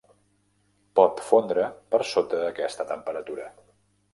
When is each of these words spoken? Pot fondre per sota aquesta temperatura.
Pot 0.99 1.21
fondre 1.27 1.67
per 1.95 1.99
sota 2.13 2.41
aquesta 2.47 2.89
temperatura. 2.93 3.47